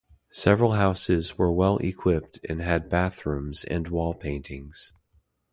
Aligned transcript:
Several 0.31 0.71
houses 0.71 1.37
were 1.37 1.51
well 1.53 1.77
equipped 1.77 2.39
and 2.49 2.59
had 2.59 2.89
bath 2.89 3.23
rooms 3.23 3.63
and 3.65 3.87
wall 3.89 4.15
paintings. 4.15 4.93